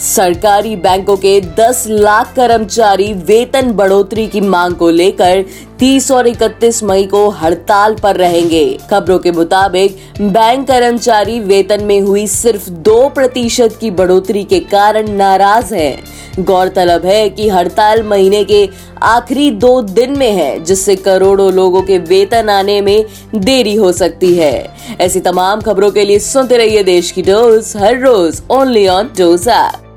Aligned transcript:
सरकारी 0.00 0.76
बैंकों 0.76 1.16
के 1.16 1.40
10 1.40 1.84
लाख 1.88 2.34
कर्मचारी 2.36 3.12
वेतन 3.12 3.72
बढ़ोतरी 3.72 4.26
की 4.26 4.40
मांग 4.40 4.74
को 4.74 4.90
लेकर 4.90 5.44
30 5.78 6.10
और 6.10 6.26
31 6.26 6.82
मई 6.82 7.04
को 7.04 7.28
हड़ताल 7.28 7.94
पर 7.94 8.16
रहेंगे। 8.16 8.78
खबरों 8.90 9.18
के 9.18 9.32
मुताबिक, 9.32 9.98
बैंक 10.20 10.68
कर्मचारी 10.68 11.40
वेतन 11.40 11.84
में 11.84 12.00
हुई 12.00 12.26
सिर्फ़ 12.26 12.70
दो 12.70 13.08
प्रतिशत 13.08 13.78
की 13.80 13.90
बढ़ोतरी 13.90 14.44
के 14.44 14.60
कारण 14.60 15.10
नाराज़ 15.10 15.74
हैं। 15.74 16.44
गौरतलब 16.44 17.04
है 17.04 17.30
कि 17.30 17.48
हड़ताल 17.48 18.02
महीने 18.02 18.44
के 18.44 18.68
आखिरी 19.02 19.50
दो 19.50 19.82
दिन 19.82 20.18
में 20.18 20.32
है, 20.32 20.64
जिससे 20.64 20.96
करोड़ों 20.96 21.52
लोगों 21.52 21.82
के 21.82 21.98
वेतन 21.98 22.48
आने 22.48 22.80
में 22.80 23.04
देरी 23.34 23.74
हो 23.74 23.92
सकती 23.92 24.34
है। 24.34 24.74
ऐसी 25.00 25.20
तमाम 25.20 25.60
खबरों 25.60 25.90
के 25.90 26.04
लिए 26.04 26.18
सुनते 26.18 26.56
रहिए 26.56 26.82
देश 26.82 27.10
की 27.10 27.22
डोज, 27.22 27.72
हर 27.76 27.98
रोज 27.98 28.42
ओनली 28.50 28.88
ऑन 28.88 29.10
डोज 29.18 29.48
ऐप 29.48 29.87